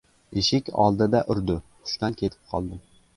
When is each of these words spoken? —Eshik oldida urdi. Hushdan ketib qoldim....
—Eshik 0.41 0.69
oldida 0.85 1.21
urdi. 1.33 1.57
Hushdan 1.83 2.17
ketib 2.23 2.49
qoldim.... 2.55 2.81